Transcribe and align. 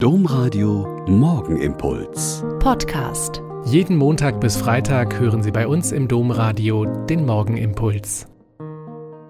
Domradio 0.00 1.04
Morgenimpuls. 1.08 2.44
Podcast. 2.60 3.42
Jeden 3.64 3.96
Montag 3.96 4.40
bis 4.40 4.56
Freitag 4.56 5.18
hören 5.18 5.42
Sie 5.42 5.50
bei 5.50 5.66
uns 5.66 5.90
im 5.90 6.06
Domradio 6.06 6.84
den 6.84 7.26
Morgenimpuls. 7.26 8.28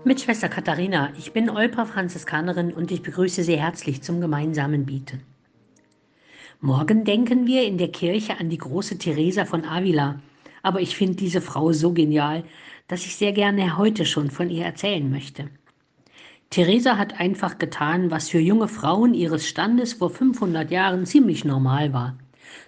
Mit 0.05 0.21
Schwester 0.21 0.51
Katharina, 0.51 1.11
ich 1.17 1.33
bin 1.33 1.49
Olpa 1.49 1.87
Franziskanerin 1.87 2.75
und 2.75 2.91
ich 2.91 3.01
begrüße 3.01 3.45
Sie 3.45 3.59
herzlich 3.59 4.03
zum 4.03 4.21
gemeinsamen 4.21 4.85
Bieten. 4.85 5.23
Morgen 6.61 7.03
denken 7.07 7.47
wir 7.47 7.63
in 7.63 7.79
der 7.79 7.89
Kirche 7.89 8.39
an 8.39 8.51
die 8.51 8.59
große 8.59 8.99
Teresa 8.99 9.47
von 9.47 9.65
Avila, 9.65 10.21
aber 10.63 10.83
ich 10.83 10.99
finde 10.99 11.15
diese 11.15 11.41
Frau 11.41 11.73
so 11.73 11.95
genial, 11.95 12.45
dass 12.89 13.07
ich 13.07 13.17
sehr 13.17 13.33
gerne 13.33 13.79
heute 13.79 14.05
schon 14.05 14.31
von 14.31 14.51
ihr 14.51 14.67
erzählen 14.67 15.11
möchte. 15.11 15.49
Theresa 16.51 16.97
hat 16.97 17.21
einfach 17.21 17.59
getan, 17.59 18.11
was 18.11 18.31
für 18.31 18.39
junge 18.39 18.69
Frauen 18.69 19.13
ihres 19.13 19.47
Standes 19.47 19.93
vor 19.93 20.09
500 20.09 20.71
Jahren 20.71 21.05
ziemlich 21.05 21.45
normal 21.45 21.93
war. 21.93 22.17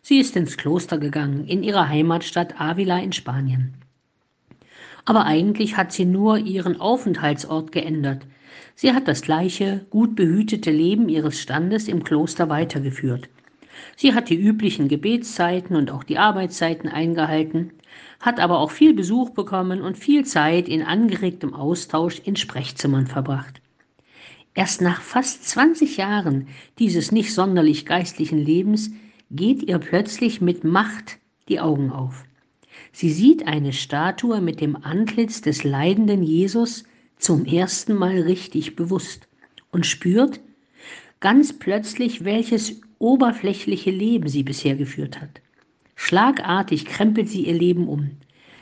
Sie 0.02 0.18
ist 0.18 0.37
ins 0.37 0.59
Kloster 0.59 0.98
gegangen, 0.98 1.46
in 1.46 1.62
ihrer 1.62 1.88
Heimatstadt 1.88 2.60
Avila 2.60 2.98
in 2.98 3.12
Spanien. 3.12 3.74
Aber 5.06 5.24
eigentlich 5.24 5.78
hat 5.78 5.92
sie 5.92 6.04
nur 6.04 6.37
ihren 6.37 6.78
Aufenthaltsort 6.78 7.73
geändert. 7.73 8.27
Sie 8.74 8.92
hat 8.92 9.09
das 9.09 9.23
gleiche, 9.23 9.87
gut 9.88 10.15
behütete 10.15 10.70
Leben 10.70 11.09
ihres 11.09 11.40
Standes 11.40 11.88
im 11.88 12.04
Kloster 12.04 12.51
weitergeführt. 12.51 13.30
Sie 13.96 14.12
hat 14.12 14.28
die 14.28 14.38
üblichen 14.38 14.88
Gebetszeiten 14.88 15.74
und 15.74 15.90
auch 15.90 16.04
die 16.04 16.18
Arbeitszeiten 16.18 16.90
eingehalten, 16.90 17.73
hat 18.20 18.40
aber 18.40 18.59
auch 18.59 18.70
viel 18.70 18.92
Besuch 18.92 19.30
bekommen 19.30 19.80
und 19.80 19.96
viel 19.96 20.26
Zeit 20.26 20.68
in 20.68 20.82
angeregtem 20.82 21.54
Austausch 21.54 22.20
in 22.20 22.37
Sprechzimmern 22.37 23.06
verbracht. 23.06 23.62
Erst 24.54 24.80
nach 24.80 25.00
fast 25.00 25.48
20 25.48 25.96
Jahren 25.96 26.48
dieses 26.78 27.12
nicht 27.12 27.32
sonderlich 27.32 27.86
geistlichen 27.86 28.38
Lebens 28.38 28.90
geht 29.30 29.62
ihr 29.62 29.78
plötzlich 29.78 30.40
mit 30.40 30.64
Macht 30.64 31.18
die 31.48 31.60
Augen 31.60 31.90
auf. 31.90 32.24
Sie 32.93 33.12
sieht 33.12 33.46
eine 33.46 33.73
Statue 33.73 34.40
mit 34.40 34.60
dem 34.60 34.76
Antlitz 34.76 35.40
des 35.40 35.62
leidenden 35.62 36.23
Jesus 36.23 36.84
zum 37.16 37.45
ersten 37.45 37.95
Mal 37.95 38.23
richtig 38.23 38.74
bewusst 38.74 39.28
und 39.71 39.87
spürt 39.87 40.40
ganz 41.21 41.52
plötzlich, 41.52 42.24
welches 42.24 42.80
oberflächliche 42.98 43.90
Leben 43.90 44.28
sie 44.28 44.43
bisher 44.43 44.74
geführt 44.74 45.21
hat. 45.21 45.40
Schlagartig 45.95 46.87
krempelt 46.87 47.28
sie 47.28 47.46
ihr 47.46 47.54
Leben 47.54 47.87
um. 47.87 48.10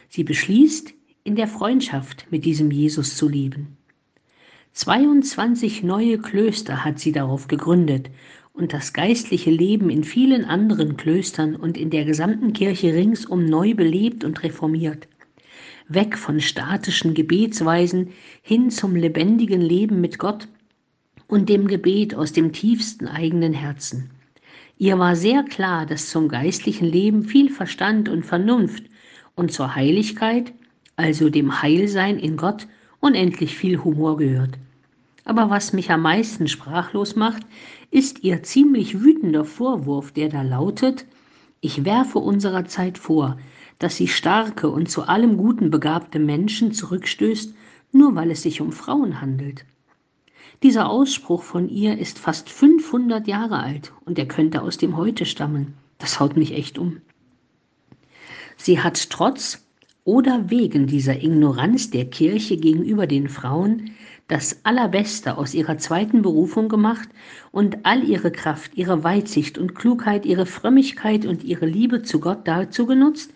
Sie 0.09 0.25
beschließt, 0.25 0.93
in 1.25 1.37
der 1.37 1.49
Freundschaft 1.49 2.27
mit 2.31 2.45
diesem 2.45 2.71
Jesus 2.71 3.17
zu 3.17 3.29
leben. 3.29 3.78
22 4.73 5.83
neue 5.83 6.19
Klöster 6.19 6.85
hat 6.85 6.99
sie 6.99 7.13
darauf 7.13 7.49
gegründet 7.49 8.11
und 8.53 8.73
das 8.73 8.93
geistliche 8.93 9.51
Leben 9.51 9.91
in 9.91 10.05
vielen 10.05 10.45
anderen 10.45 10.97
Klöstern 10.97 11.57
und 11.57 11.77
in 11.77 11.91
der 11.91 12.05
gesamten 12.05 12.53
Kirche 12.53 12.93
ringsum 12.93 13.45
neu 13.47 13.75
belebt 13.75 14.25
und 14.25 14.43
reformiert. 14.43 15.09
Weg 15.89 16.19
von 16.19 16.41
statischen 16.41 17.15
Gebetsweisen 17.15 18.11
hin 18.43 18.71
zum 18.71 18.95
lebendigen 18.95 19.63
Leben 19.63 20.01
mit 20.01 20.19
Gott 20.19 20.49
und 21.29 21.49
dem 21.49 21.67
Gebet 21.67 22.15
aus 22.15 22.33
dem 22.33 22.53
tiefsten 22.53 23.07
eigenen 23.07 23.53
Herzen. 23.53 24.11
Ihr 24.77 24.99
war 24.99 25.17
sehr 25.17 25.43
klar, 25.45 25.87
dass 25.87 26.11
zum 26.11 26.29
geistlichen 26.29 26.87
Leben 26.87 27.25
viel 27.25 27.51
Verstand 27.51 28.09
und 28.09 28.25
Vernunft 28.25 28.85
und 29.35 29.53
zur 29.53 29.75
Heiligkeit, 29.75 30.53
also 30.97 31.31
dem 31.31 31.63
Heilsein 31.63 32.19
in 32.19 32.37
Gott, 32.37 32.67
unendlich 33.01 33.57
viel 33.57 33.83
Humor 33.85 34.17
gehört. 34.17 34.59
Aber 35.25 35.51
was 35.51 35.73
mich 35.73 35.91
am 35.91 36.03
meisten 36.03 36.49
sprachlos 36.49 37.17
macht, 37.17 37.43
ist 37.91 38.25
ihr 38.25 38.43
ziemlich 38.43 39.03
wütender 39.03 39.45
Vorwurf, 39.45 40.13
der 40.13 40.29
da 40.29 40.43
lautet, 40.43 41.07
ich 41.61 41.85
werfe 41.85 42.19
unserer 42.19 42.67
Zeit 42.67 42.99
vor, 42.99 43.37
dass 43.79 43.97
sie 43.97 44.09
starke 44.09 44.69
und 44.69 44.91
zu 44.91 45.03
allem 45.03 45.37
Guten 45.37 45.71
begabte 45.71 46.19
Menschen 46.19 46.73
zurückstößt, 46.73 47.55
nur 47.93 48.15
weil 48.15 48.31
es 48.31 48.43
sich 48.43 48.61
um 48.61 48.73
Frauen 48.73 49.21
handelt. 49.21 49.65
Dieser 50.63 50.89
Ausspruch 50.89 51.43
von 51.43 51.69
ihr 51.69 51.99
ist 51.99 52.19
fast 52.19 52.49
500 52.49 53.27
Jahre 53.29 53.61
alt 53.61 53.93
und 54.05 54.19
er 54.19 54.27
könnte 54.27 54.63
aus 54.63 54.77
dem 54.77 54.97
Heute 54.97 55.25
stammen. 55.25 55.75
Das 55.99 56.21
haut 56.21 56.37
mich 56.37 56.53
echt 56.53 56.79
um. 56.79 57.01
Sie 58.57 58.81
hat 58.81 59.11
trotz 59.11 59.68
oder 60.09 60.49
wegen 60.49 60.87
dieser 60.87 61.23
Ignoranz 61.23 61.91
der 61.91 62.07
Kirche 62.07 62.57
gegenüber 62.57 63.07
den 63.07 63.29
Frauen 63.29 63.91
das 64.27 64.65
Allerbeste 64.65 65.37
aus 65.37 65.53
ihrer 65.53 65.77
zweiten 65.77 66.23
Berufung 66.23 66.71
gemacht 66.71 67.11
und 67.53 67.85
all 67.85 68.03
ihre 68.03 68.31
Kraft, 68.31 68.71
ihre 68.75 69.05
Weitsicht 69.05 69.59
und 69.59 69.75
Klugheit, 69.75 70.25
ihre 70.25 70.47
Frömmigkeit 70.47 71.27
und 71.27 71.45
ihre 71.45 71.67
Liebe 71.67 72.01
zu 72.01 72.21
Gott 72.21 72.49
dazu 72.49 72.87
genutzt, 72.87 73.35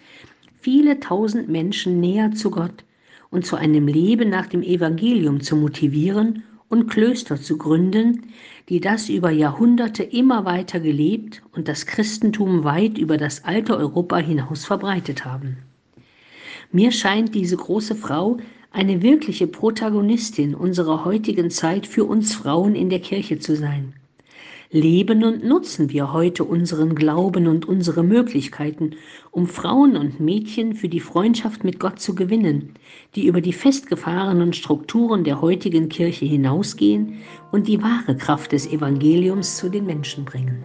viele 0.62 0.98
tausend 0.98 1.50
Menschen 1.50 2.00
näher 2.00 2.32
zu 2.32 2.50
Gott 2.50 2.84
und 3.28 3.44
zu 3.44 3.56
einem 3.56 3.86
Leben 3.86 4.30
nach 4.30 4.46
dem 4.46 4.62
Evangelium 4.62 5.42
zu 5.42 5.56
motivieren 5.56 6.42
und 6.70 6.88
Klöster 6.88 7.38
zu 7.38 7.58
gründen, 7.58 8.28
die 8.70 8.80
das 8.80 9.10
über 9.10 9.30
Jahrhunderte 9.30 10.04
immer 10.04 10.46
weiter 10.46 10.80
gelebt 10.80 11.42
und 11.52 11.68
das 11.68 11.84
Christentum 11.84 12.64
weit 12.64 12.96
über 12.96 13.18
das 13.18 13.44
alte 13.44 13.76
Europa 13.76 14.16
hinaus 14.16 14.64
verbreitet 14.64 15.26
haben. 15.26 15.58
Mir 16.74 16.90
scheint 16.90 17.34
diese 17.34 17.58
große 17.58 17.94
Frau 17.94 18.38
eine 18.70 19.02
wirkliche 19.02 19.46
Protagonistin 19.46 20.54
unserer 20.54 21.04
heutigen 21.04 21.50
Zeit 21.50 21.86
für 21.86 22.06
uns 22.06 22.34
Frauen 22.34 22.74
in 22.74 22.88
der 22.88 23.00
Kirche 23.00 23.38
zu 23.38 23.56
sein. 23.56 23.92
Leben 24.70 25.22
und 25.22 25.44
nutzen 25.44 25.90
wir 25.90 26.14
heute 26.14 26.44
unseren 26.44 26.94
Glauben 26.94 27.46
und 27.46 27.68
unsere 27.68 28.02
Möglichkeiten, 28.02 28.92
um 29.30 29.46
Frauen 29.46 29.98
und 29.98 30.18
Mädchen 30.18 30.74
für 30.74 30.88
die 30.88 31.00
Freundschaft 31.00 31.62
mit 31.62 31.78
Gott 31.78 32.00
zu 32.00 32.14
gewinnen, 32.14 32.72
die 33.14 33.26
über 33.26 33.42
die 33.42 33.52
festgefahrenen 33.52 34.54
Strukturen 34.54 35.24
der 35.24 35.42
heutigen 35.42 35.90
Kirche 35.90 36.24
hinausgehen 36.24 37.18
und 37.50 37.68
die 37.68 37.82
wahre 37.82 38.16
Kraft 38.16 38.52
des 38.52 38.66
Evangeliums 38.66 39.58
zu 39.58 39.68
den 39.68 39.84
Menschen 39.84 40.24
bringen. 40.24 40.64